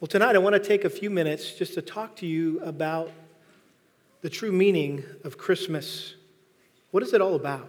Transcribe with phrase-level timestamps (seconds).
[0.00, 3.10] Well, tonight I want to take a few minutes just to talk to you about
[4.22, 6.14] the true meaning of Christmas.
[6.90, 7.68] What is it all about?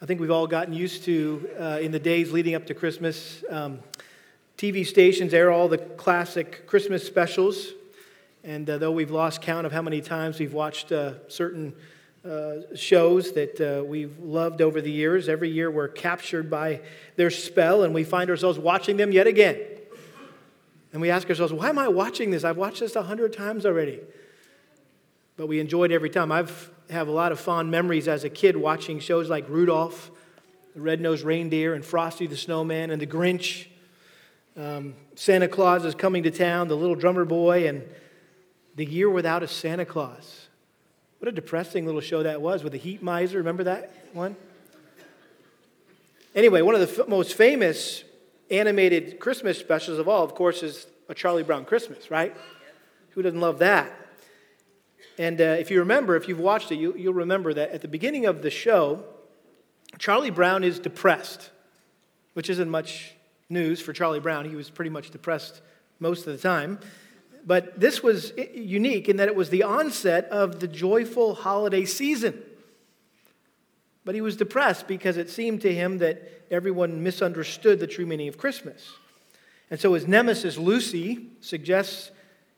[0.00, 3.44] I think we've all gotten used to, uh, in the days leading up to Christmas,
[3.50, 3.80] um,
[4.56, 7.72] TV stations air all the classic Christmas specials.
[8.44, 11.74] And uh, though we've lost count of how many times we've watched uh, certain
[12.28, 15.28] uh, shows that uh, we've loved over the years.
[15.28, 16.80] Every year we're captured by
[17.16, 19.58] their spell and we find ourselves watching them yet again.
[20.92, 22.44] And we ask ourselves, why am I watching this?
[22.44, 24.00] I've watched this a hundred times already.
[25.36, 26.32] But we enjoyed every time.
[26.32, 30.10] I've have a lot of fond memories as a kid watching shows like Rudolph,
[30.74, 33.66] the Red-Nosed Reindeer, and Frosty the Snowman, and the Grinch.
[34.56, 37.82] Um, Santa Claus is coming to town, the little drummer boy, and
[38.74, 40.37] the year without a Santa Claus.
[41.18, 43.38] What a depressing little show that was with the heat miser.
[43.38, 44.36] Remember that one?
[46.34, 48.04] Anyway, one of the f- most famous
[48.50, 52.36] animated Christmas specials of all, of course, is A Charlie Brown Christmas, right?
[53.10, 53.90] Who doesn't love that?
[55.18, 57.88] And uh, if you remember, if you've watched it, you, you'll remember that at the
[57.88, 59.02] beginning of the show,
[59.98, 61.50] Charlie Brown is depressed,
[62.34, 63.14] which isn't much
[63.48, 64.48] news for Charlie Brown.
[64.48, 65.60] He was pretty much depressed
[65.98, 66.78] most of the time.
[67.48, 72.42] But this was unique in that it was the onset of the joyful holiday season.
[74.04, 78.28] But he was depressed because it seemed to him that everyone misunderstood the true meaning
[78.28, 78.92] of Christmas.
[79.70, 82.10] And so his nemesis, Lucy, suggests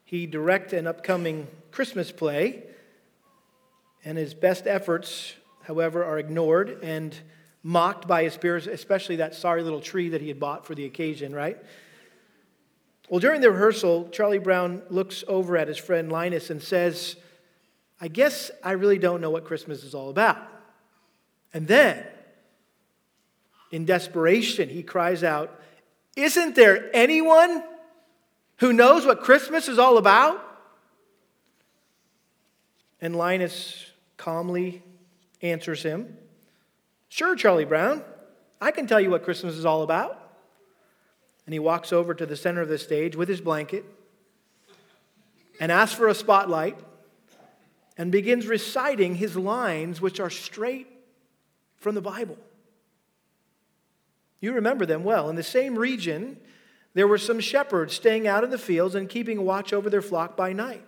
[0.03, 2.65] he direct an upcoming Christmas play.
[4.05, 7.17] And his best efforts, however, are ignored and
[7.63, 10.85] mocked by his peers, especially that sorry little tree that he had bought for the
[10.85, 11.59] occasion, right?
[13.11, 17.17] Well, during the rehearsal, Charlie Brown looks over at his friend Linus and says,
[18.01, 20.39] I guess I really don't know what Christmas is all about.
[21.53, 22.07] And then,
[23.73, 25.61] in desperation, he cries out,
[26.15, 27.65] Isn't there anyone
[28.59, 30.41] who knows what Christmas is all about?
[33.01, 33.87] And Linus
[34.19, 34.85] calmly
[35.43, 36.17] answers him,
[37.09, 38.05] Sure, Charlie Brown,
[38.61, 40.20] I can tell you what Christmas is all about.
[41.51, 43.85] And he walks over to the center of the stage with his blanket
[45.59, 46.79] and asks for a spotlight
[47.99, 50.87] and begins reciting his lines, which are straight
[51.77, 52.39] from the Bible.
[54.39, 55.29] You remember them well.
[55.29, 56.37] In the same region,
[56.95, 60.37] there were some shepherds staying out in the fields and keeping watch over their flock
[60.37, 60.87] by night.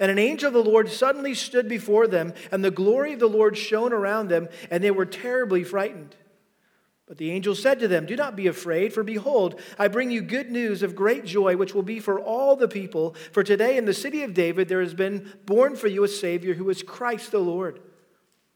[0.00, 3.28] And an angel of the Lord suddenly stood before them, and the glory of the
[3.28, 6.16] Lord shone around them, and they were terribly frightened.
[7.06, 10.22] But the angel said to them, Do not be afraid, for behold, I bring you
[10.22, 13.14] good news of great joy, which will be for all the people.
[13.32, 16.54] For today in the city of David there has been born for you a Savior
[16.54, 17.80] who is Christ the Lord.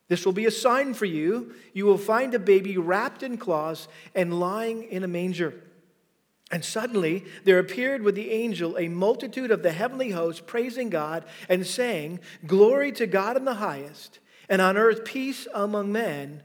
[0.08, 1.54] This will be a sign for you.
[1.74, 5.52] You will find a baby wrapped in cloths and lying in a manger.
[6.50, 11.26] And suddenly there appeared with the angel a multitude of the heavenly hosts praising God
[11.50, 16.42] and saying, Glory to God in the highest, and on earth peace among men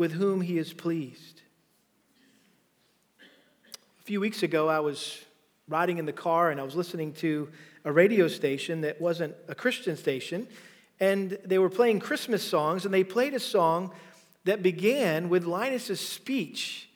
[0.00, 1.42] with whom he is pleased
[4.00, 5.22] A few weeks ago, I was
[5.68, 7.50] riding in the car and I was listening to
[7.84, 10.48] a radio station that wasn't a Christian station,
[11.00, 13.92] and they were playing Christmas songs, and they played a song
[14.44, 16.88] that began with Linus's speech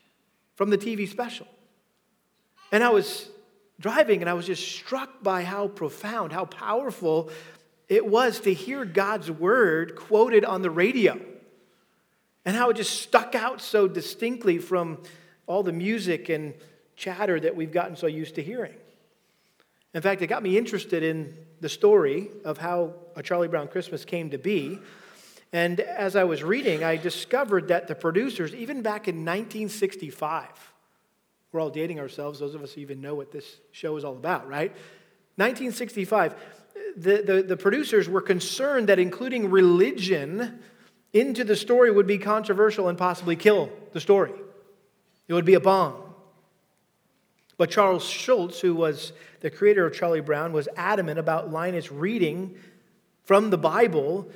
[0.55, 1.47] from the TV special.
[2.73, 3.29] And I was
[3.79, 7.29] driving and I was just struck by how profound, how powerful
[7.87, 11.21] it was to hear God's word quoted on the radio
[12.45, 14.99] and how it just stuck out so distinctly from
[15.47, 16.55] all the music and
[16.97, 18.75] chatter that we've gotten so used to hearing.
[19.95, 24.05] In fact, it got me interested in the story of how a Charlie Brown Christmas
[24.05, 24.79] came to be.
[25.53, 30.49] And as I was reading, I discovered that the producers, even back in 1965,
[31.53, 34.17] we're all dating ourselves, those of us who even know what this show is all
[34.17, 34.73] about, right?
[35.37, 36.35] 1965,
[36.97, 40.59] the, the, the producers were concerned that including religion
[41.15, 44.33] into the story would be controversial and possibly kill the story.
[45.29, 45.95] It would be a bomb.
[47.57, 52.57] But Charles Schulz, who was the creator of Charlie Brown, was adamant about Linus reading
[53.23, 54.29] from the Bible,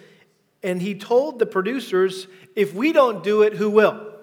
[0.63, 4.15] and he told the producers, if we don't do it, who will?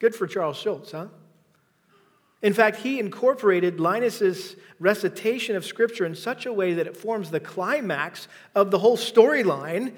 [0.00, 1.06] Good for Charles Schulz, huh?
[2.42, 7.30] In fact, he incorporated Linus's recitation of Scripture in such a way that it forms
[7.30, 9.92] the climax of the whole storyline,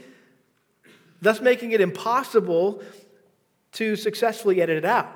[1.22, 2.82] thus making it impossible
[3.72, 5.10] to successfully edit it out.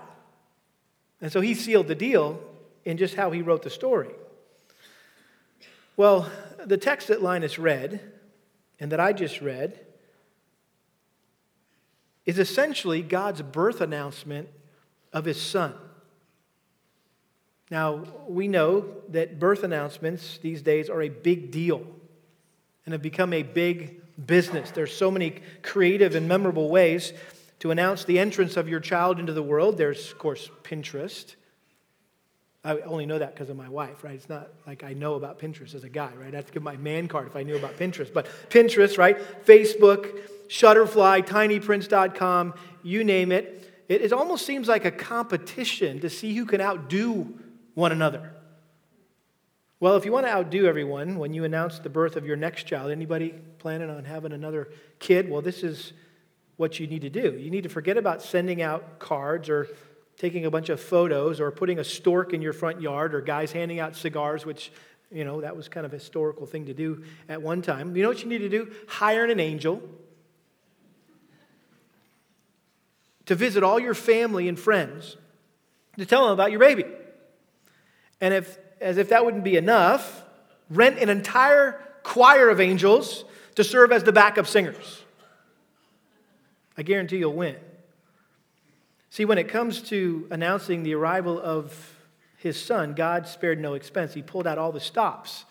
[1.20, 2.40] And so he sealed the deal
[2.84, 4.14] in just how he wrote the story.
[5.96, 6.30] Well,
[6.64, 8.00] the text that Linus read
[8.78, 9.80] and that I just read
[12.24, 14.48] is essentially God's birth announcement
[15.12, 15.74] of his son.
[17.70, 21.84] Now, we know that birth announcements these days are a big deal
[22.84, 24.70] and have become a big business.
[24.70, 27.12] There's so many creative and memorable ways
[27.60, 29.78] to announce the entrance of your child into the world.
[29.78, 31.34] There's, of course, Pinterest.
[32.64, 34.14] I only know that because of my wife, right?
[34.14, 36.32] It's not like I know about Pinterest as a guy, right?
[36.32, 38.12] I have to give my man card if I knew about Pinterest.
[38.12, 39.16] But Pinterest, right?
[39.44, 43.32] Facebook, Shutterfly, tinyprints.com, you name.
[43.32, 47.38] It, it almost seems like a competition to see who can outdo
[47.74, 48.32] one another.
[49.78, 52.66] Well, if you want to outdo everyone when you announce the birth of your next
[52.66, 54.70] child, anybody planning on having another
[55.00, 55.28] kid?
[55.28, 55.92] Well, this is
[56.56, 57.36] what you need to do.
[57.38, 59.68] You need to forget about sending out cards or
[60.16, 63.52] taking a bunch of photos or putting a stork in your front yard or guys
[63.52, 64.72] handing out cigars, which,
[65.12, 67.94] you know, that was kind of a historical thing to do at one time.
[67.94, 68.72] You know what you need to do?
[68.88, 69.82] Hire an angel
[73.26, 75.18] to visit all your family and friends
[75.98, 76.86] to tell them about your baby.
[78.22, 80.22] And if, as if that wouldn't be enough,
[80.70, 83.24] rent an entire choir of angels
[83.56, 85.02] to serve as the backup singers.
[86.76, 87.56] I guarantee you'll win.
[89.10, 91.74] See, when it comes to announcing the arrival of
[92.36, 94.12] his son, God spared no expense.
[94.12, 95.46] He pulled out all the stops.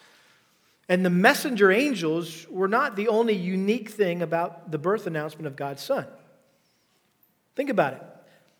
[0.87, 5.55] And the messenger angels were not the only unique thing about the birth announcement of
[5.55, 6.05] God's son.
[7.55, 8.03] Think about it.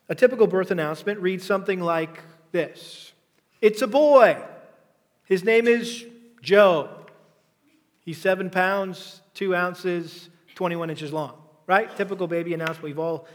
[0.08, 2.20] A typical birth announcement reads something like
[2.52, 3.12] this
[3.60, 4.42] It's a boy.
[5.26, 6.04] His name is
[6.42, 6.88] Joe.
[8.00, 11.34] He's seven pounds, two ounces, 21 inches long
[11.66, 11.94] right?
[11.96, 12.84] Typical baby announcement.
[12.84, 13.26] We've all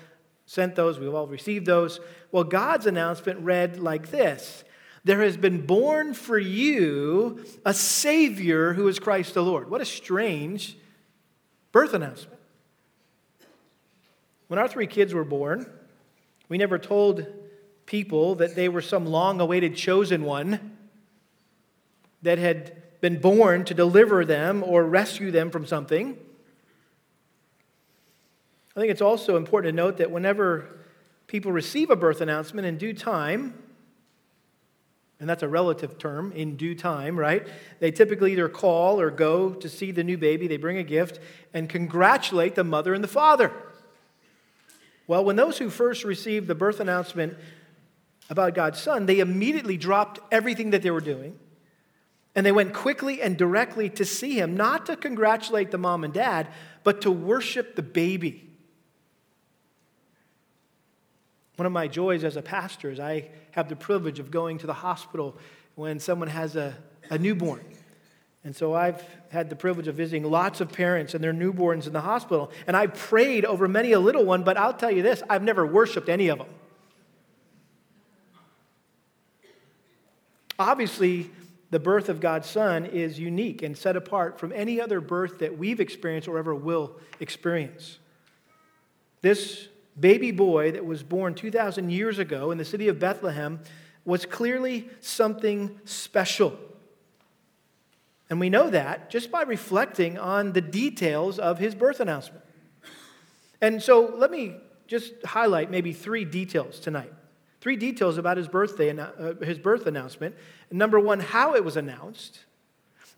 [0.46, 2.00] sent those, we've all received those.
[2.32, 4.64] Well, God's announcement read like this
[5.04, 9.70] There has been born for you a Savior who is Christ the Lord.
[9.70, 10.78] What a strange
[11.72, 12.40] birth announcement.
[14.48, 15.70] When our three kids were born,
[16.50, 17.26] we never told
[17.86, 20.78] people that they were some long awaited chosen one
[22.22, 26.18] that had been born to deliver them or rescue them from something.
[28.76, 30.70] I think it's also important to note that whenever
[31.28, 33.54] people receive a birth announcement in due time,
[35.20, 37.48] and that's a relative term, in due time, right?
[37.80, 41.20] They typically either call or go to see the new baby, they bring a gift,
[41.54, 43.52] and congratulate the mother and the father.
[45.08, 47.38] Well, when those who first received the birth announcement
[48.30, 51.38] about God's Son, they immediately dropped everything that they were doing.
[52.36, 56.14] And they went quickly and directly to see him, not to congratulate the mom and
[56.14, 56.48] dad,
[56.84, 58.48] but to worship the baby.
[61.58, 64.68] One of my joys as a pastor is I have the privilege of going to
[64.68, 65.38] the hospital
[65.76, 66.76] when someone has a,
[67.10, 67.62] a newborn.
[68.44, 71.94] And so I've had the privilege of visiting lots of parents and their newborns in
[71.94, 72.52] the hospital.
[72.66, 75.66] And I've prayed over many a little one, but I'll tell you this I've never
[75.66, 76.48] worshiped any of them.
[80.58, 81.30] Obviously,
[81.72, 85.58] the birth of God's Son is unique and set apart from any other birth that
[85.58, 87.98] we've experienced or ever will experience.
[89.22, 89.70] This
[90.00, 93.62] baby boy that was born 2,000 years ago in the city of Bethlehem
[94.04, 96.58] was clearly something special.
[98.30, 102.44] And we know that just by reflecting on the details of his birth announcement.
[103.62, 104.56] And so let me
[104.88, 107.14] just highlight maybe three details tonight.
[107.62, 110.36] Three details about his birthday uh, his birth announcement.
[110.72, 112.40] Number 1, how it was announced.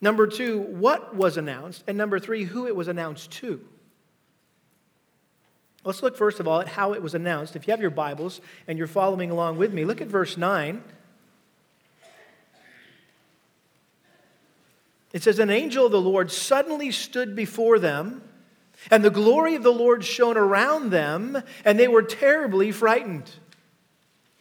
[0.01, 3.61] Number 2, what was announced, and number 3, who it was announced to.
[5.85, 7.55] Let's look first of all at how it was announced.
[7.55, 10.81] If you have your Bibles and you're following along with me, look at verse 9.
[15.13, 18.23] It says, An angel of the Lord suddenly stood before them,
[18.89, 23.29] and the glory of the Lord shone around them, and they were terribly frightened.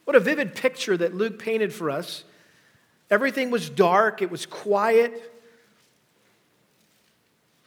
[0.04, 2.24] What a vivid picture that Luke painted for us.
[3.12, 5.30] Everything was dark, it was quiet.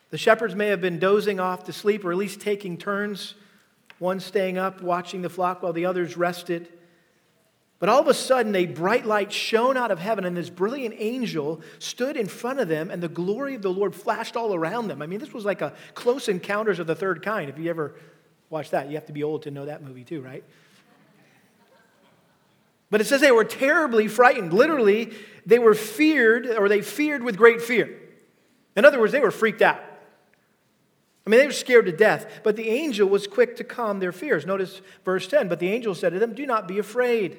[0.09, 3.35] The shepherds may have been dozing off to sleep, or at least taking turns
[3.99, 6.67] one staying up watching the flock while the others rested.
[7.77, 10.95] But all of a sudden, a bright light shone out of heaven, and this brilliant
[10.97, 14.87] angel stood in front of them, and the glory of the Lord flashed all around
[14.87, 15.01] them.
[15.01, 17.49] I mean, this was like a close encounters of the third kind.
[17.49, 17.93] If you ever
[18.49, 20.43] watched that, you have to be old to know that movie, too, right?
[22.95, 24.53] But it says they were terribly frightened.
[24.53, 25.11] Literally,
[25.45, 27.93] they were feared, or they feared with great fear.
[28.77, 29.81] In other words, they were freaked out.
[31.27, 34.13] I mean, they were scared to death, but the angel was quick to calm their
[34.13, 34.45] fears.
[34.45, 37.37] Notice verse 10 But the angel said to them, Do not be afraid.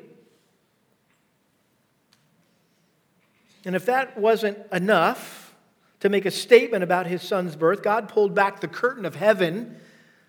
[3.65, 5.55] And if that wasn't enough
[6.01, 9.79] to make a statement about his son's birth, God pulled back the curtain of heaven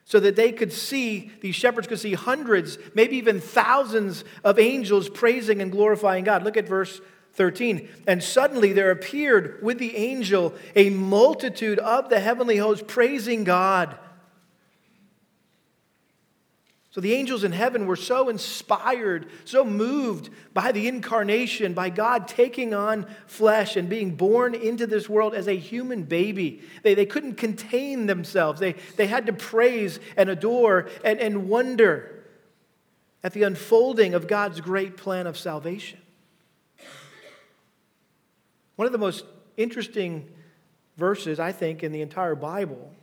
[0.07, 5.09] so that they could see, these shepherds could see hundreds, maybe even thousands of angels
[5.09, 6.43] praising and glorifying God.
[6.43, 7.01] Look at verse
[7.33, 7.89] 13.
[8.07, 13.97] And suddenly there appeared with the angel a multitude of the heavenly hosts praising God.
[16.91, 22.27] So the angels in heaven were so inspired, so moved by the incarnation, by God
[22.27, 26.61] taking on flesh and being born into this world as a human baby.
[26.83, 28.59] They, they couldn't contain themselves.
[28.59, 32.23] They, they had to praise and adore and, and wonder
[33.23, 35.99] at the unfolding of God's great plan of salvation.
[38.77, 39.25] One of the most
[39.57, 40.29] interesting
[40.95, 42.93] verses, I think, in the entire Bible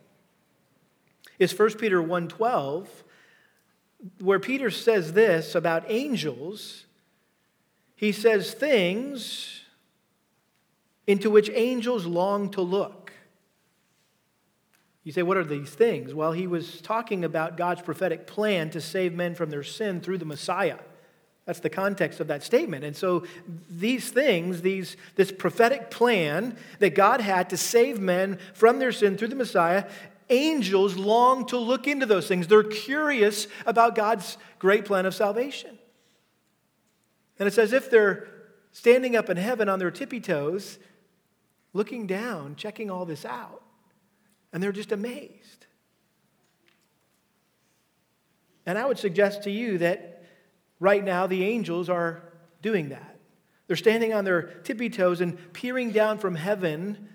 [1.39, 2.87] is 1 Peter 1:12,
[4.21, 6.85] where Peter says this about angels.
[7.97, 9.63] He says things
[11.07, 13.13] into which angels long to look.
[15.05, 16.15] You say, what are these things?
[16.15, 20.19] Well, he was talking about God's prophetic plan to save men from their sin through
[20.19, 20.79] the Messiah.
[21.45, 22.85] That's the context of that statement.
[22.85, 23.25] And so
[23.69, 29.19] these things, these, this prophetic plan that God had to save men from their sin
[29.19, 29.85] through the Messiah,
[30.31, 32.47] angels long to look into those things.
[32.47, 35.79] They're curious about God's great plan of salvation.
[37.39, 38.29] And it's as if they're
[38.73, 40.79] standing up in heaven on their tippy toes,
[41.73, 43.63] looking down, checking all this out.
[44.53, 45.67] And they're just amazed.
[48.67, 50.15] And I would suggest to you that
[50.81, 52.23] Right now, the angels are
[52.61, 53.19] doing that.
[53.67, 57.09] They're standing on their tippy toes and peering down from heaven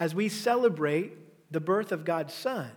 [0.00, 1.12] as we celebrate
[1.54, 2.68] the birth of God's Son.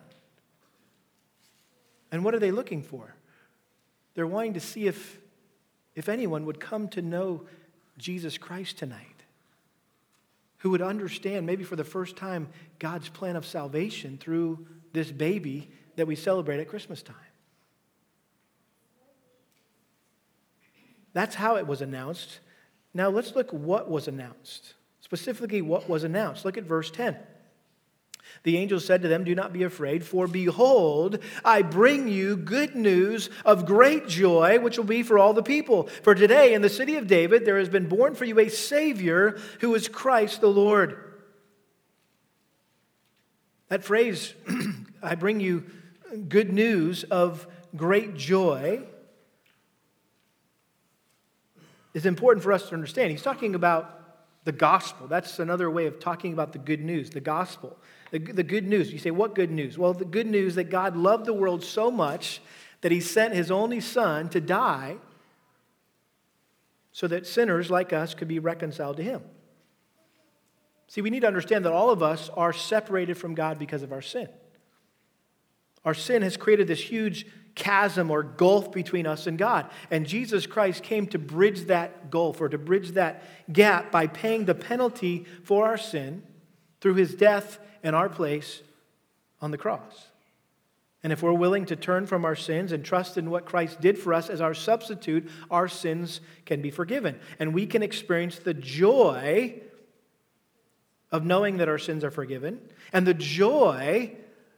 [2.12, 3.15] And what are they looking for?
[4.13, 5.17] They're wanting to see if,
[5.96, 7.48] if anyone would come to know
[7.98, 9.24] Jesus Christ tonight,
[10.60, 15.72] who would understand, maybe for the first time, God's plan of salvation through this baby
[15.96, 17.15] that we celebrate at Christmas time.
[21.13, 22.39] That's how it was announced.
[22.93, 24.75] Now let's look what was announced.
[25.01, 26.46] Specifically, what was announced.
[26.46, 27.17] Look at verse 10.
[28.44, 32.75] The angel said to them, Do not be afraid, for behold, I bring you good
[32.75, 35.84] news of great joy, which will be for all the people.
[36.03, 39.38] For today, in the city of David, there has been born for you a Savior
[39.60, 41.03] who is Christ the Lord.
[43.70, 44.34] That phrase,
[45.03, 45.65] I bring you
[46.29, 48.84] good news of great joy,
[51.94, 53.12] is important for us to understand.
[53.12, 53.98] He's talking about
[54.46, 55.08] the gospel.
[55.08, 57.75] That's another way of talking about the good news, the gospel.
[58.11, 58.91] The, the good news.
[58.91, 59.77] You say, what good news?
[59.77, 62.41] Well, the good news that God loved the world so much
[62.81, 64.97] that he sent his only son to die
[66.91, 69.21] so that sinners like us could be reconciled to him.
[70.87, 73.91] See, we need to understand that all of us are separated from God because of
[73.91, 74.29] our sin.
[75.83, 79.69] Our sin has created this huge chasm or gulf between us and God.
[79.91, 84.45] And Jesus Christ came to bridge that gulf or to bridge that gap by paying
[84.45, 86.23] the penalty for our sin
[86.88, 88.62] through his death in our place
[89.41, 90.08] on the cross.
[91.03, 94.00] And if we're willing to turn from our sins and trust in what Christ did
[94.00, 97.20] for us as our substitute, our sins can be forgiven.
[97.39, 99.60] And we can experience the joy
[101.12, 102.62] of knowing that our sins are forgiven
[102.94, 104.15] and the joy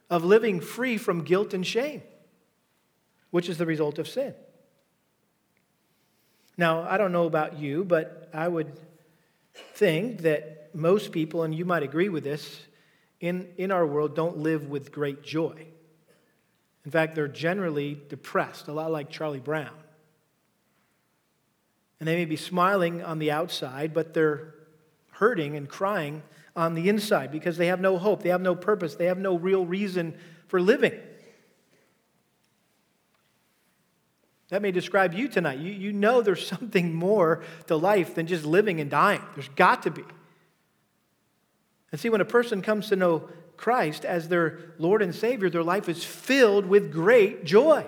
[0.07, 2.03] of living free from guilt and shame
[3.31, 4.35] which is the result of sin.
[6.57, 8.71] Now, I don't know about you, but I would
[9.73, 12.61] think that most people, and you might agree with this,
[13.19, 15.67] in, in our world don't live with great joy.
[16.85, 19.73] In fact, they're generally depressed, a lot like Charlie Brown.
[21.99, 24.55] And they may be smiling on the outside, but they're
[25.11, 26.23] hurting and crying
[26.55, 29.37] on the inside because they have no hope, they have no purpose, they have no
[29.37, 30.93] real reason for living.
[34.49, 35.59] That may describe you tonight.
[35.59, 39.21] You, you know there's something more to life than just living and dying.
[39.35, 40.03] There's got to be.
[41.91, 45.63] And see, when a person comes to know Christ as their Lord and Savior, their
[45.63, 47.85] life is filled with great joy.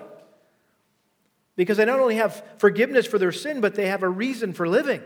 [1.56, 4.68] Because they not only have forgiveness for their sin, but they have a reason for
[4.68, 5.02] living.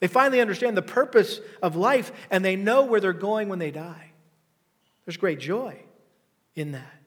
[0.00, 3.70] They finally understand the purpose of life and they know where they're going when they
[3.70, 4.12] die.
[5.04, 5.78] There's great joy
[6.54, 7.00] in that.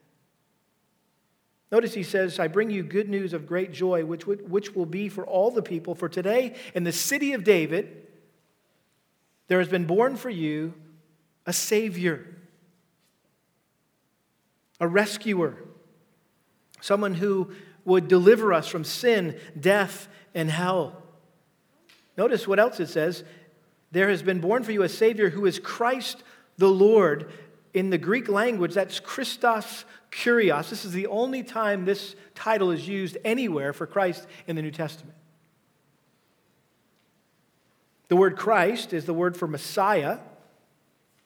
[1.72, 5.08] Notice he says, I bring you good news of great joy, which, which will be
[5.08, 5.96] for all the people.
[5.96, 8.03] For today, in the city of David,
[9.48, 10.74] there has been born for you
[11.46, 12.26] a Savior,
[14.80, 15.56] a rescuer,
[16.80, 17.50] someone who
[17.84, 21.02] would deliver us from sin, death, and hell.
[22.16, 23.24] Notice what else it says.
[23.90, 26.22] There has been born for you a Savior who is Christ
[26.56, 27.30] the Lord.
[27.74, 30.70] In the Greek language, that's Christos Kurios.
[30.70, 34.70] This is the only time this title is used anywhere for Christ in the New
[34.70, 35.16] Testament.
[38.08, 40.18] The word Christ is the word for Messiah,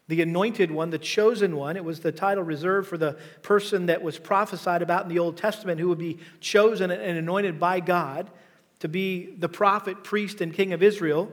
[0.06, 1.76] the anointed one, the chosen one.
[1.76, 5.36] It was the title reserved for the person that was prophesied about in the Old
[5.36, 8.30] Testament who would be chosen and anointed by God
[8.80, 11.30] to be the prophet, priest, and king of Israel.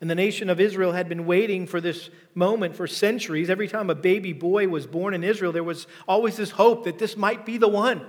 [0.00, 3.48] And the nation of Israel had been waiting for this moment for centuries.
[3.48, 6.98] Every time a baby boy was born in Israel, there was always this hope that
[6.98, 8.04] this might be the one.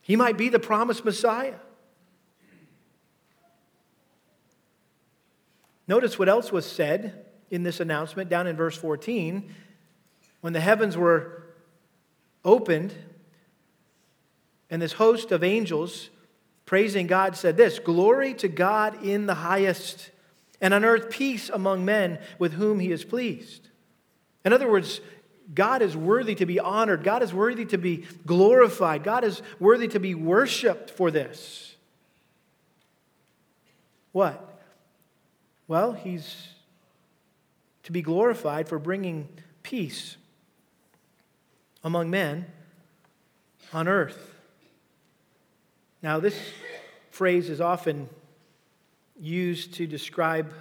[0.00, 1.54] He might be the promised Messiah.
[5.88, 9.54] Notice what else was said in this announcement down in verse 14.
[10.40, 11.44] When the heavens were
[12.44, 12.94] opened,
[14.70, 16.10] and this host of angels
[16.64, 20.10] praising God said this Glory to God in the highest,
[20.60, 23.68] and on earth peace among men with whom he is pleased.
[24.44, 25.00] In other words,
[25.54, 27.04] God is worthy to be honored.
[27.04, 29.04] God is worthy to be glorified.
[29.04, 31.76] God is worthy to be worshiped for this.
[34.12, 34.55] What?
[35.68, 36.48] Well, he's
[37.82, 39.28] to be glorified for bringing
[39.62, 40.16] peace
[41.82, 42.46] among men
[43.72, 44.34] on earth.
[46.02, 46.38] Now, this
[47.10, 48.08] phrase is often
[49.18, 50.52] used to describe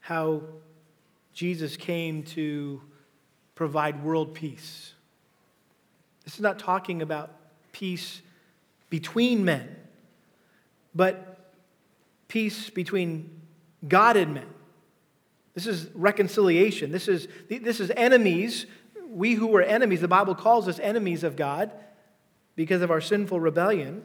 [0.00, 0.42] how
[1.32, 2.80] Jesus came to
[3.54, 4.94] provide world peace.
[6.24, 7.30] This is not talking about
[7.72, 8.22] peace
[8.90, 9.76] between men,
[10.94, 11.52] but
[12.28, 13.35] peace between
[13.88, 14.46] God and men.
[15.54, 16.92] This is reconciliation.
[16.92, 18.66] This is, this is enemies.
[19.08, 21.72] We who were enemies, the Bible calls us enemies of God
[22.56, 24.02] because of our sinful rebellion.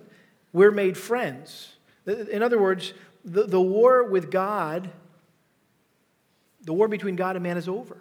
[0.54, 1.76] We're made friends.
[2.06, 2.94] In other words,
[3.26, 4.90] the, the war with God,
[6.64, 7.98] the war between God and man is over.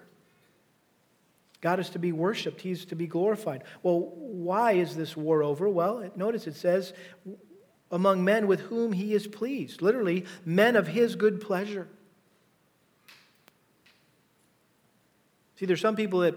[1.61, 3.65] God is to be worshiped, He's to be glorified.
[3.83, 5.69] Well, why is this war over?
[5.69, 6.93] Well, notice it says,
[7.91, 9.83] among men with whom He is pleased.
[9.83, 11.89] Literally, men of His good pleasure.
[15.57, 16.35] See, there's some people that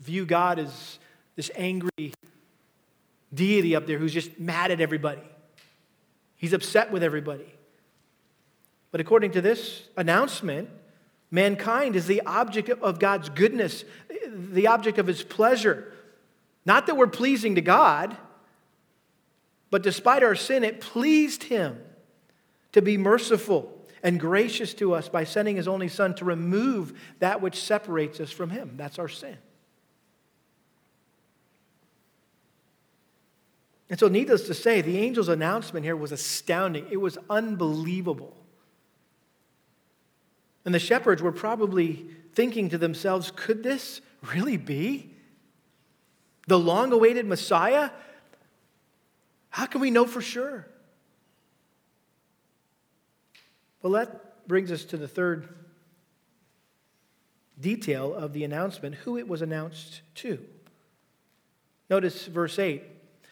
[0.00, 0.98] view God as
[1.36, 2.12] this angry
[3.32, 5.22] deity up there who's just mad at everybody.
[6.36, 7.54] He's upset with everybody.
[8.90, 10.70] But according to this announcement,
[11.30, 13.84] mankind is the object of God's goodness,
[14.26, 15.92] the object of his pleasure.
[16.64, 18.16] Not that we're pleasing to God,
[19.70, 21.78] but despite our sin, it pleased him
[22.72, 27.40] to be merciful and gracious to us by sending his only son to remove that
[27.40, 28.74] which separates us from him.
[28.76, 29.36] That's our sin.
[33.90, 36.86] And so, needless to say, the angel's announcement here was astounding.
[36.90, 38.36] It was unbelievable.
[40.64, 44.02] And the shepherds were probably thinking to themselves, could this
[44.34, 45.14] really be?
[46.46, 47.90] The long awaited Messiah?
[49.58, 50.68] How can we know for sure?
[53.82, 55.48] Well, that brings us to the third
[57.60, 60.38] detail of the announcement who it was announced to.
[61.90, 62.84] Notice verse 8.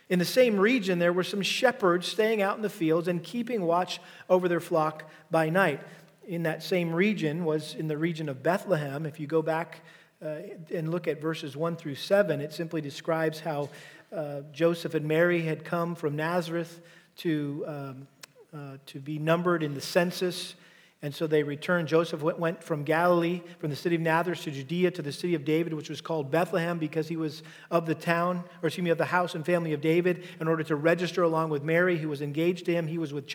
[0.08, 3.62] In the same region, there were some shepherds staying out in the fields and keeping
[3.62, 5.80] watch over their flock by night.
[6.26, 9.06] In that same region was in the region of Bethlehem.
[9.06, 9.82] If you go back
[10.24, 10.36] uh,
[10.72, 13.68] and look at verses 1 through 7, it simply describes how
[14.14, 16.80] uh, Joseph and Mary had come from Nazareth
[17.18, 18.08] to, um,
[18.54, 20.54] uh, to be numbered in the census
[21.02, 21.88] and so they returned.
[21.88, 25.44] Joseph went from Galilee, from the city of Nazareth to Judea to the city of
[25.44, 28.98] David, which was called Bethlehem because he was of the town, or excuse me, of
[28.98, 32.22] the house and family of David, in order to register along with Mary, who was
[32.22, 33.30] engaged to him, he was with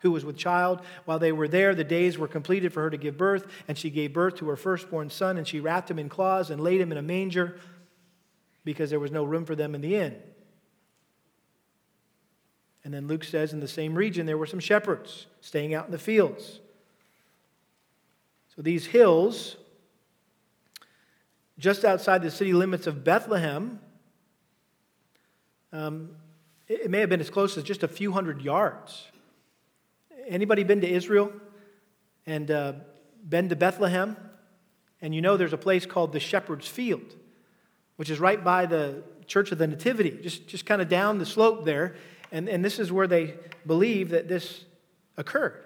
[0.00, 0.80] who was with child.
[1.04, 3.90] While they were there, the days were completed for her to give birth, and she
[3.90, 6.92] gave birth to her firstborn son, and she wrapped him in cloths and laid him
[6.92, 7.58] in a manger
[8.64, 10.16] because there was no room for them in the inn.
[12.84, 15.92] And then Luke says in the same region there were some shepherds staying out in
[15.92, 16.60] the fields.
[18.54, 19.56] So these hills,
[21.58, 23.80] just outside the city limits of Bethlehem,
[25.72, 26.10] um,
[26.68, 29.06] it may have been as close as just a few hundred yards.
[30.28, 31.32] Anybody been to Israel
[32.26, 32.74] and uh,
[33.26, 34.16] been to Bethlehem?
[35.00, 37.16] And you know there's a place called the Shepherd's Field,
[37.96, 41.26] which is right by the Church of the Nativity, just, just kind of down the
[41.26, 41.96] slope there.
[42.30, 43.34] And, and this is where they
[43.66, 44.64] believe that this
[45.16, 45.64] occurred.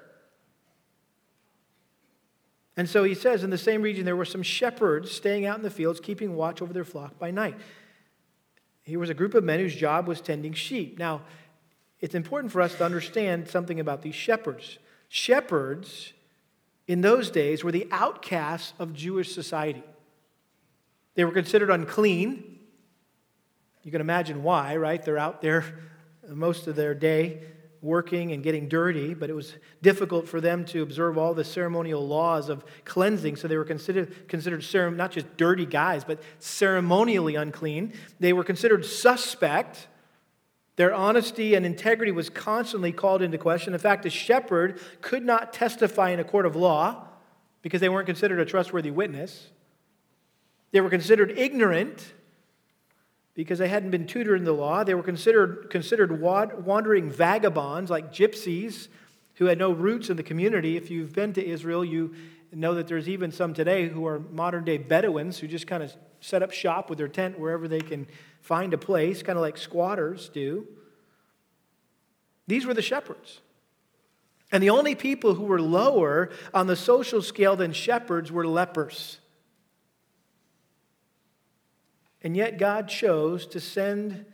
[2.77, 5.63] And so he says, in the same region, there were some shepherds staying out in
[5.63, 7.57] the fields, keeping watch over their flock by night.
[8.83, 10.99] Here was a group of men whose job was tending sheep.
[10.99, 11.23] Now,
[12.01, 14.79] it's important for us to understand something about these shepherds.
[15.09, 16.13] Shepherds,
[16.87, 19.83] in those days, were the outcasts of Jewish society.
[21.15, 22.59] They were considered unclean.
[23.83, 25.03] You can imagine why, right?
[25.03, 25.65] They're out there
[26.29, 27.41] most of their day
[27.83, 32.07] working and getting dirty, but it was difficult for them to observe all the ceremonial
[32.07, 33.37] laws of cleansing.
[33.37, 37.93] So they were considered, considered not just dirty guys, but ceremonially unclean.
[38.19, 39.89] They were considered suspect.
[40.77, 43.73] Their honesty and integrity was constantly called into question.
[43.73, 47.07] In fact, a shepherd could not testify in a court of law
[47.63, 49.49] because they weren't considered a trustworthy witness.
[50.73, 52.13] They were considered ignorant
[53.37, 54.83] because they hadn't been tutored in the law.
[54.83, 58.89] They were considered, considered wandering vagabonds like gypsies
[59.35, 60.77] who had no roots in the community.
[60.77, 62.15] If you've been to Israel, you
[62.51, 65.95] know that there's even some today who are modern day Bedouins who just kind of
[66.21, 68.07] set up shop with their tent wherever they can
[68.41, 70.67] find a place, kind of like squatters do.
[72.47, 73.41] These were the shepherds.
[74.51, 79.19] And the only people who were lower on the social scale than shepherds were lepers.
[82.23, 84.25] And yet, God chose to send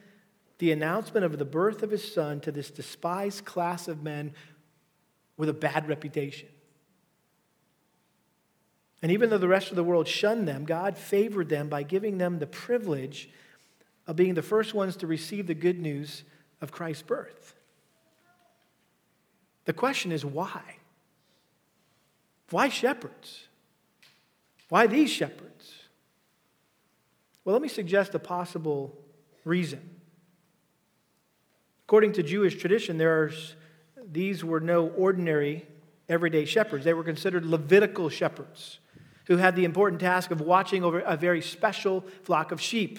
[0.59, 4.33] the announcement of the birth of his son to this despised class of men
[5.37, 6.49] with a bad reputation.
[9.03, 12.18] And even though the rest of the world shunned them, God favored them by giving
[12.18, 13.29] them the privilege
[14.07, 16.23] of being the first ones to receive the good news
[16.61, 17.57] of Christ's birth.
[19.64, 20.62] The question is why?
[22.51, 23.49] Why shepherds?
[24.68, 25.51] Why these shepherds?
[27.44, 28.96] Well, let me suggest a possible
[29.44, 29.90] reason.
[31.87, 33.57] According to Jewish tradition, there's,
[34.11, 35.66] these were no ordinary
[36.09, 36.85] everyday shepherds.
[36.85, 38.78] They were considered Levitical shepherds
[39.26, 42.98] who had the important task of watching over a very special flock of sheep.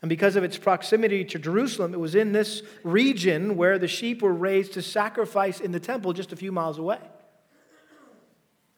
[0.00, 4.22] And because of its proximity to Jerusalem, it was in this region where the sheep
[4.22, 7.00] were raised to sacrifice in the temple just a few miles away.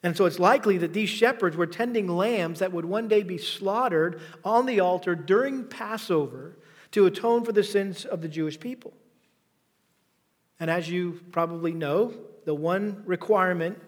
[0.03, 3.37] And so it's likely that these shepherds were tending lambs that would one day be
[3.37, 6.57] slaughtered on the altar during Passover
[6.93, 8.95] to atone for the sins of the Jewish people.
[10.59, 13.79] And as you probably know, the one requirement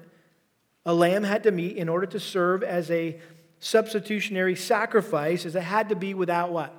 [0.85, 3.21] a lamb had to meet in order to serve as a
[3.61, 6.75] substitutionary sacrifice is it had to be without what?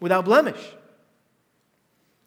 [0.00, 0.60] Without blemish.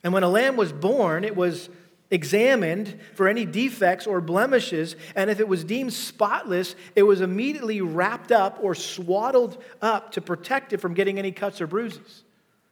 [0.04, 1.70] And when a lamb was born, it was
[2.12, 7.82] examined for any defects or blemishes, and if it was deemed spotless, it was immediately
[7.82, 12.24] wrapped up or swaddled up to protect it from getting any cuts or bruises.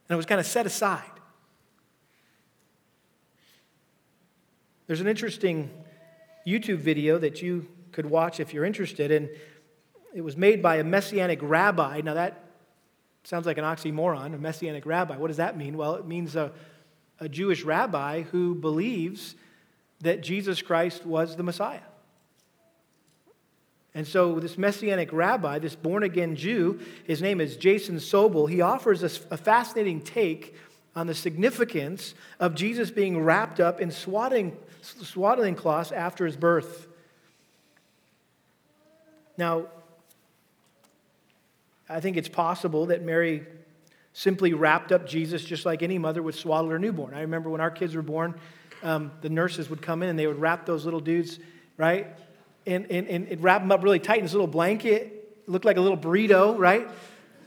[0.08, 1.02] And it was kind of set aside.
[4.86, 5.70] There's an interesting
[6.46, 9.28] YouTube video that you could watch if you're interested, and
[10.14, 12.00] it was made by a messianic rabbi.
[12.02, 12.44] Now, that
[13.24, 15.16] sounds like an oxymoron, a messianic rabbi.
[15.16, 15.76] What does that mean?
[15.76, 16.52] Well, it means a
[17.24, 19.34] a Jewish rabbi who believes
[20.00, 21.80] that Jesus Christ was the Messiah.
[23.94, 28.60] And so, this messianic rabbi, this born again Jew, his name is Jason Sobel, he
[28.60, 30.54] offers us a fascinating take
[30.96, 36.88] on the significance of Jesus being wrapped up in swaddling, swaddling cloths after his birth.
[39.38, 39.66] Now,
[41.88, 43.46] I think it's possible that Mary
[44.14, 47.12] simply wrapped up Jesus just like any mother would swaddle her newborn.
[47.12, 48.34] I remember when our kids were born,
[48.82, 51.40] um, the nurses would come in and they would wrap those little dudes,
[51.76, 52.06] right?
[52.64, 55.02] And, and, and wrap them up really tight in this little blanket.
[55.42, 56.88] It looked like a little burrito, right?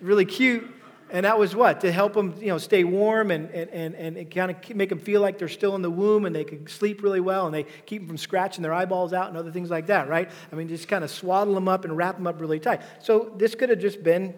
[0.01, 0.69] Really cute.
[1.10, 1.80] And that was what?
[1.82, 4.99] To help them, you know, stay warm and, and, and, and kind of make them
[4.99, 7.63] feel like they're still in the womb and they could sleep really well and they
[7.86, 10.30] keep them from scratching their eyeballs out and other things like that, right?
[10.51, 12.82] I mean, just kind of swaddle them up and wrap them up really tight.
[13.01, 14.34] So this could have just been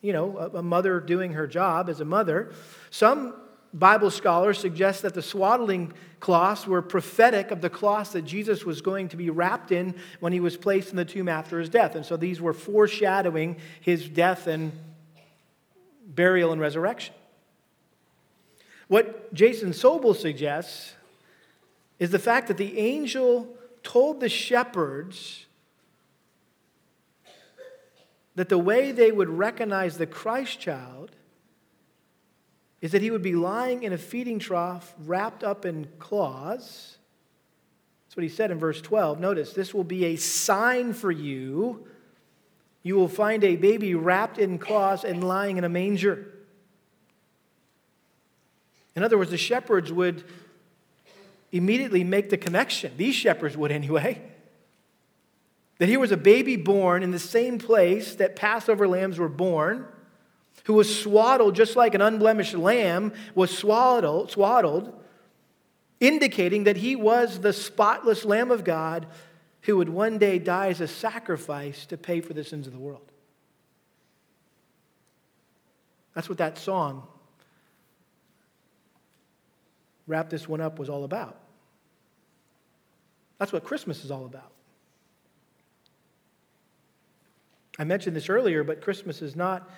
[0.00, 2.52] you know, a mother doing her job as a mother.
[2.90, 3.34] Some
[3.74, 8.80] Bible scholars suggest that the swaddling cloths were prophetic of the cloths that Jesus was
[8.80, 11.94] going to be wrapped in when he was placed in the tomb after his death.
[11.94, 14.72] And so these were foreshadowing his death and
[16.06, 17.14] burial and resurrection.
[18.86, 20.94] What Jason Sobel suggests
[21.98, 25.44] is the fact that the angel told the shepherds
[28.38, 31.10] that the way they would recognize the Christ child
[32.80, 36.98] is that he would be lying in a feeding trough wrapped up in cloths.
[38.06, 39.18] That's what he said in verse 12.
[39.18, 41.88] Notice, this will be a sign for you.
[42.84, 46.32] You will find a baby wrapped in cloths and lying in a manger.
[48.94, 50.22] In other words, the shepherds would
[51.50, 52.92] immediately make the connection.
[52.96, 54.22] These shepherds would, anyway.
[55.78, 59.86] That here was a baby born in the same place that Passover lambs were born,
[60.64, 64.92] who was swaddled just like an unblemished lamb was swaddled, swaddled,
[66.00, 69.06] indicating that he was the spotless Lamb of God
[69.62, 72.78] who would one day die as a sacrifice to pay for the sins of the
[72.78, 73.10] world.
[76.14, 77.06] That's what that song
[80.06, 81.38] wrap this one up was all about.
[83.38, 84.52] That's what Christmas is all about.
[87.78, 89.70] I mentioned this earlier, but Christmas is not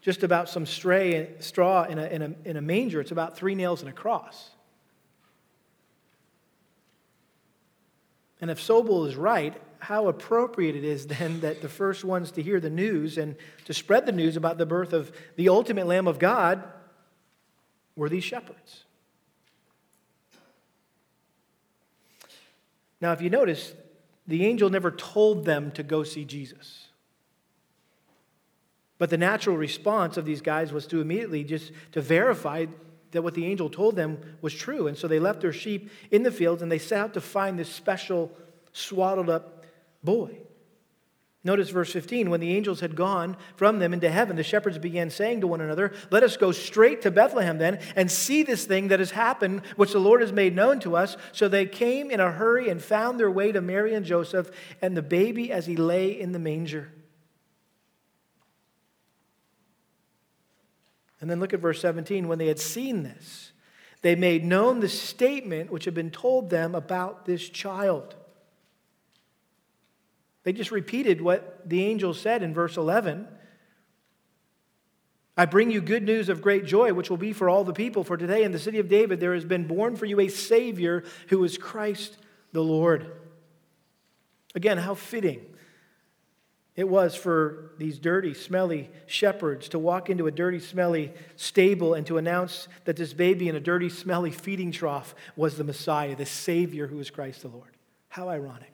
[0.00, 3.54] just about some stray straw in a, in a, in a manger, it's about three
[3.54, 4.50] nails and a cross.
[8.40, 12.42] And if Sobel is right, how appropriate it is then that the first ones to
[12.42, 16.06] hear the news and to spread the news about the birth of the ultimate Lamb
[16.06, 16.62] of God
[17.96, 18.84] were these shepherds.
[23.00, 23.74] Now, if you notice,
[24.26, 26.89] the angel never told them to go see Jesus.
[29.00, 32.66] But the natural response of these guys was to immediately just to verify
[33.12, 34.88] that what the angel told them was true.
[34.88, 37.58] And so they left their sheep in the fields and they set out to find
[37.58, 38.30] this special
[38.74, 39.64] swaddled up
[40.04, 40.36] boy.
[41.42, 42.28] Notice verse 15.
[42.28, 45.62] When the angels had gone from them into heaven, the shepherds began saying to one
[45.62, 49.62] another, Let us go straight to Bethlehem then and see this thing that has happened,
[49.76, 51.16] which the Lord has made known to us.
[51.32, 54.50] So they came in a hurry and found their way to Mary and Joseph
[54.82, 56.92] and the baby as he lay in the manger.
[61.20, 62.28] And then look at verse 17.
[62.28, 63.52] When they had seen this,
[64.02, 68.14] they made known the statement which had been told them about this child.
[70.42, 73.28] They just repeated what the angel said in verse 11.
[75.36, 78.04] I bring you good news of great joy, which will be for all the people.
[78.04, 81.04] For today in the city of David there has been born for you a Savior
[81.28, 82.16] who is Christ
[82.52, 83.10] the Lord.
[84.54, 85.44] Again, how fitting
[86.80, 92.06] it was for these dirty, smelly shepherds to walk into a dirty, smelly stable and
[92.06, 96.24] to announce that this baby in a dirty, smelly feeding trough was the Messiah, the
[96.24, 97.76] Savior who is Christ the Lord.
[98.08, 98.72] How ironic.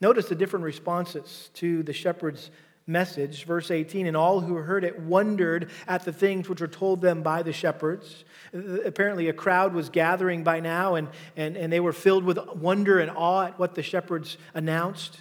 [0.00, 2.52] Notice the different responses to the shepherds'
[2.86, 3.44] message.
[3.44, 7.22] Verse 18, and all who heard it wondered at the things which were told them
[7.22, 8.24] by the shepherds.
[8.54, 12.38] Uh, apparently, a crowd was gathering by now, and, and, and they were filled with
[12.54, 15.18] wonder and awe at what the shepherds announced.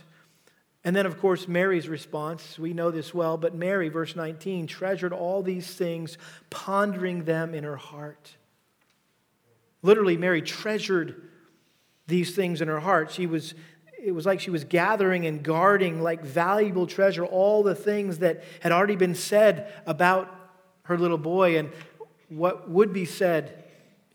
[0.83, 2.59] And then, of course, Mary's response.
[2.59, 6.17] We know this well, but Mary, verse 19, treasured all these things,
[6.49, 8.35] pondering them in her heart.
[9.81, 11.29] Literally, Mary treasured
[12.07, 13.11] these things in her heart.
[13.11, 13.53] She was
[14.03, 18.43] it was like she was gathering and guarding like valuable treasure all the things that
[18.59, 20.33] had already been said about
[20.83, 21.71] her little boy and
[22.27, 23.63] what would be said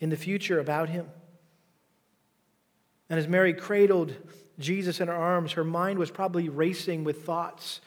[0.01, 1.09] in the future about him.
[3.09, 4.15] And as Mary cradled
[4.59, 7.81] Jesus in her arms, her mind was probably racing with thoughts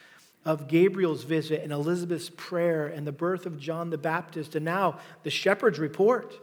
[0.44, 4.98] of Gabriel's visit and Elizabeth's prayer and the birth of John the Baptist and now
[5.22, 6.34] the shepherd's report.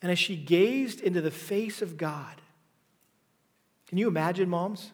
[0.00, 2.40] And as she gazed into the face of God,
[3.86, 4.92] can you imagine, moms?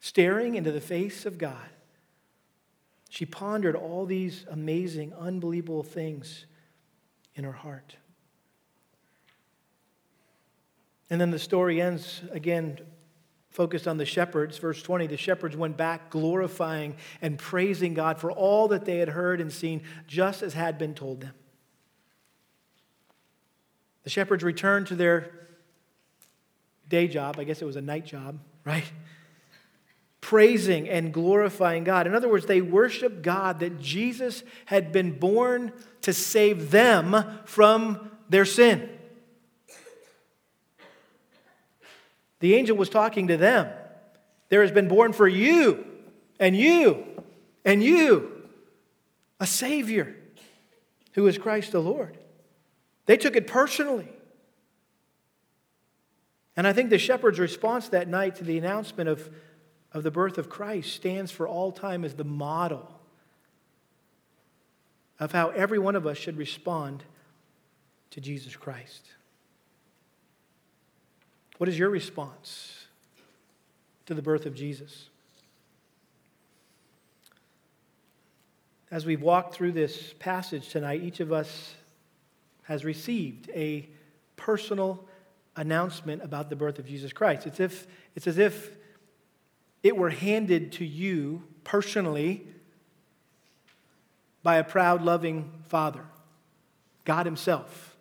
[0.00, 1.68] Staring into the face of God.
[3.10, 6.46] She pondered all these amazing, unbelievable things
[7.34, 7.96] in her heart.
[11.10, 12.78] And then the story ends again,
[13.50, 14.58] focused on the shepherds.
[14.58, 19.10] Verse 20 the shepherds went back glorifying and praising God for all that they had
[19.10, 21.34] heard and seen, just as had been told them.
[24.02, 25.43] The shepherds returned to their
[26.94, 28.84] day job, I guess it was a night job, right?
[30.20, 32.06] Praising and glorifying God.
[32.06, 38.10] In other words, they worship God that Jesus had been born to save them from
[38.28, 38.88] their sin.
[42.38, 43.68] The angel was talking to them.
[44.50, 45.84] There has been born for you
[46.38, 47.02] and you
[47.64, 48.30] and you
[49.40, 50.14] a Savior
[51.14, 52.16] who is Christ the Lord.
[53.06, 54.08] They took it personally.
[56.56, 59.28] And I think the shepherd's response that night to the announcement of,
[59.92, 63.00] of the birth of Christ stands for all time as the model
[65.18, 67.04] of how every one of us should respond
[68.10, 69.08] to Jesus Christ.
[71.58, 72.86] What is your response
[74.06, 75.08] to the birth of Jesus?
[78.90, 81.74] As we've walked through this passage tonight, each of us
[82.64, 83.88] has received a
[84.36, 85.04] personal
[85.56, 87.46] announcement about the birth of Jesus Christ.
[87.46, 88.76] It's, if, it's as if
[89.82, 92.46] it were handed to you personally
[94.42, 96.04] by a proud, loving father,
[97.04, 97.96] God Himself,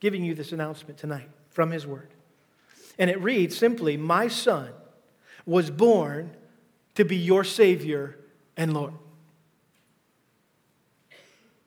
[0.00, 2.08] giving you this announcement tonight from His Word.
[2.98, 4.70] And it reads simply My son
[5.46, 6.36] was born
[6.94, 8.18] to be your Savior
[8.56, 8.94] and Lord.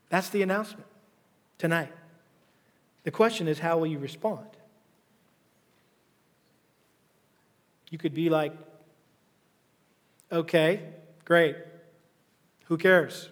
[0.09, 0.85] That's the announcement
[1.57, 1.91] tonight.
[3.03, 4.45] The question is, how will you respond?
[7.93, 8.53] You could be like,
[10.31, 10.81] okay,
[11.25, 11.55] great.
[12.65, 13.29] Who cares?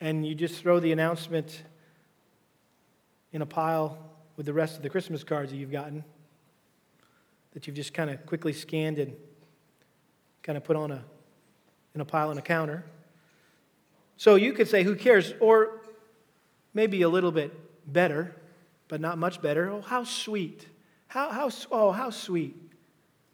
[0.00, 1.62] and you just throw the announcement
[3.32, 3.96] in a pile
[4.36, 6.02] with the rest of the Christmas cards that you've gotten
[7.52, 9.14] that you've just kind of quickly scanned and
[10.42, 11.04] kind of put on a
[11.94, 12.84] in a pile on a counter.
[14.16, 15.32] So you could say, who cares?
[15.38, 15.80] Or
[16.74, 17.52] maybe a little bit
[17.92, 18.34] better,
[18.88, 19.68] but not much better.
[19.70, 20.66] Oh, how sweet.
[21.06, 22.69] How, how, oh, how sweet.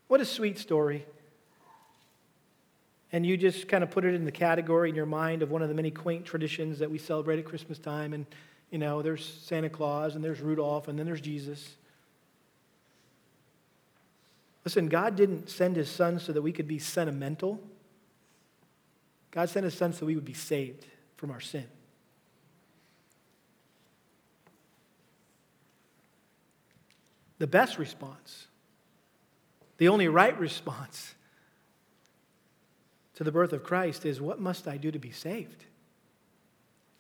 [0.09, 1.05] What a sweet story.
[3.13, 5.63] And you just kind of put it in the category in your mind of one
[5.63, 8.13] of the many quaint traditions that we celebrate at Christmas time.
[8.13, 8.27] And,
[8.71, 11.77] you know, there's Santa Claus and there's Rudolph and then there's Jesus.
[14.65, 17.61] Listen, God didn't send his son so that we could be sentimental.
[19.31, 21.67] God sent his son so we would be saved from our sin.
[27.39, 28.47] The best response,
[29.79, 31.15] the only right response
[33.15, 35.65] to the birth of Christ is what must I do to be saved?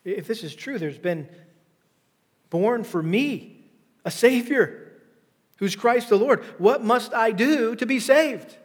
[0.05, 1.29] If this is true, there's been
[2.51, 3.65] born for me
[4.05, 4.93] a Savior
[5.59, 6.45] who's Christ the Lord.
[6.59, 8.57] What must I do to be saved?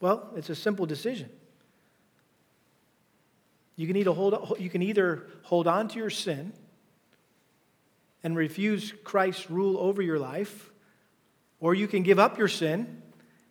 [0.00, 1.30] Well, it's a simple decision.
[3.76, 6.52] You can either hold, you can either hold on to your sin
[8.26, 10.72] and refuse Christ's rule over your life,
[11.60, 13.00] or you can give up your sin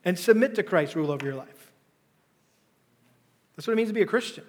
[0.03, 1.71] and submit to Christ's rule over your life.
[3.55, 4.43] That's what it means to be a Christian.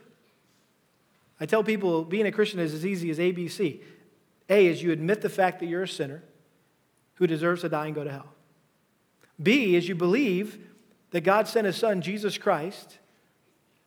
[1.39, 3.81] I tell people being a Christian is as easy as ABC.
[4.51, 6.25] A is you admit the fact that you're a sinner
[7.15, 8.33] who deserves to die and go to hell.
[9.41, 10.59] B is you believe
[11.13, 12.99] that God sent his son, Jesus Christ,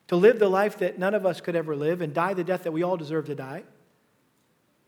[0.08, 2.64] to live the life that none of us could ever live and die the death
[2.64, 3.64] that we all deserve to die.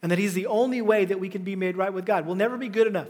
[0.01, 2.25] And that he's the only way that we can be made right with God.
[2.25, 3.09] We'll never be good enough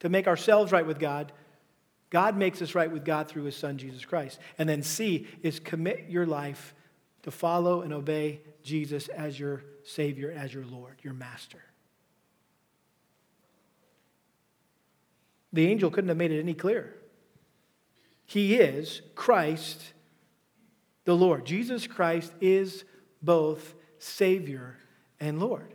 [0.00, 1.32] to make ourselves right with God.
[2.10, 4.38] God makes us right with God through his son, Jesus Christ.
[4.58, 6.74] And then C is commit your life
[7.22, 11.62] to follow and obey Jesus as your Savior, as your Lord, your Master.
[15.52, 16.94] The angel couldn't have made it any clearer.
[18.26, 19.92] He is Christ
[21.04, 21.44] the Lord.
[21.44, 22.84] Jesus Christ is
[23.20, 24.76] both Savior
[25.22, 25.72] and Lord.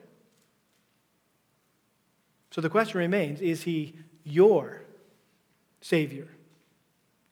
[2.51, 4.81] So the question remains is he your
[5.81, 6.27] Savior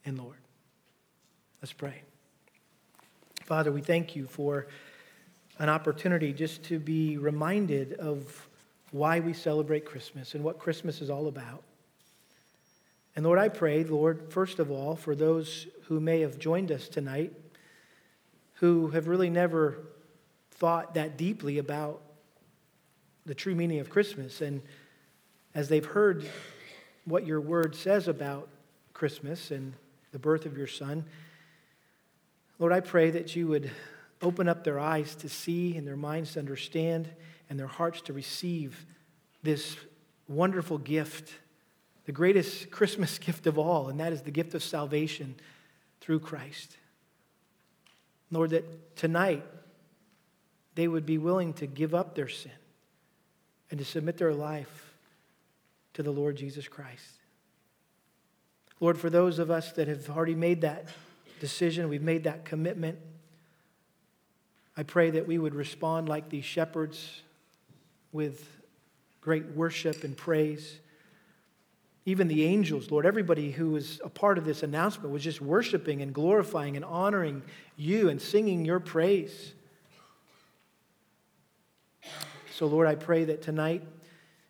[0.06, 0.38] and Lord?
[1.62, 2.02] Let's pray.
[3.44, 4.68] Father, we thank you for
[5.60, 8.48] an opportunity just to be reminded of
[8.92, 11.64] why we celebrate Christmas and what Christmas is all about.
[13.16, 16.88] And Lord, I pray, Lord, first of all, for those who may have joined us
[16.88, 17.34] tonight
[18.56, 19.80] who have really never
[20.52, 22.02] thought that deeply about
[23.26, 24.42] the true meaning of Christmas.
[24.42, 24.62] And
[25.54, 26.30] as they've heard
[27.06, 28.48] what your word says about
[28.94, 29.74] Christmas and
[30.12, 31.06] the birth of your son,
[32.60, 33.72] Lord, I pray that you would
[34.22, 37.10] open up their eyes to see and their minds to understand
[37.50, 38.86] and their hearts to receive
[39.44, 39.76] this
[40.28, 41.34] wonderful gift,
[42.06, 45.36] the greatest Christmas gift of all, and that is the gift of salvation
[46.00, 46.78] through Christ.
[48.32, 49.44] Lord, that tonight
[50.76, 52.52] they would be willing to give up their sin
[53.70, 54.94] and to submit their life
[55.94, 57.04] to the Lord Jesus Christ.
[58.80, 60.90] Lord, for those of us that have already made that
[61.40, 63.00] decision, we've made that commitment.
[64.78, 67.22] I pray that we would respond like these shepherds
[68.12, 68.46] with
[69.22, 70.80] great worship and praise.
[72.06, 76.02] Even the angels, Lord, everybody who was a part of this announcement was just worshiping
[76.02, 77.42] and glorifying and honoring
[77.78, 79.54] you and singing your praise.
[82.56, 83.84] So, Lord, I pray that tonight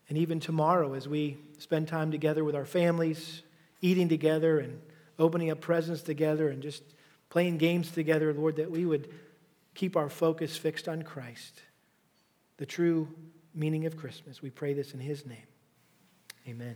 [0.10, 3.41] and even tomorrow, as we spend time together with our families,
[3.82, 4.80] eating together and
[5.18, 6.84] opening up presents together and just
[7.32, 9.10] playing games together, Lord, that we would
[9.74, 11.60] keep our focus fixed on Christ,
[12.58, 13.08] the true
[13.56, 14.39] meaning of Christmas.
[14.39, 15.48] We pray this in His name.
[16.48, 16.76] Amen.